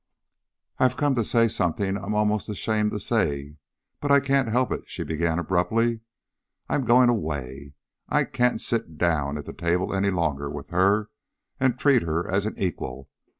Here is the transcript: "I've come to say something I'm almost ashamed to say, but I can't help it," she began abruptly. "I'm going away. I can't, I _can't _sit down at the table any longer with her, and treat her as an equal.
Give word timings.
"I've 0.79 0.97
come 0.97 1.13
to 1.13 1.23
say 1.23 1.47
something 1.47 1.95
I'm 1.95 2.15
almost 2.15 2.49
ashamed 2.49 2.89
to 2.93 2.99
say, 2.99 3.57
but 3.99 4.11
I 4.11 4.19
can't 4.19 4.47
help 4.49 4.71
it," 4.71 4.89
she 4.89 5.03
began 5.03 5.37
abruptly. 5.37 5.99
"I'm 6.67 6.85
going 6.85 7.09
away. 7.09 7.75
I 8.09 8.23
can't, 8.23 8.53
I 8.55 8.55
_can't 8.55 8.83
_sit 8.95 8.97
down 8.97 9.37
at 9.37 9.45
the 9.45 9.53
table 9.53 9.93
any 9.93 10.09
longer 10.09 10.49
with 10.49 10.69
her, 10.69 11.11
and 11.59 11.77
treat 11.77 12.01
her 12.01 12.27
as 12.27 12.47
an 12.47 12.57
equal. 12.57 13.11